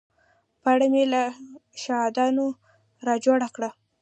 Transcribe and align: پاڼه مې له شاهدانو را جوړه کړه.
پاڼه 0.61 0.87
مې 0.93 1.03
له 1.13 1.23
شاهدانو 1.83 2.45
را 3.05 3.15
جوړه 3.25 3.47
کړه. 3.55 3.69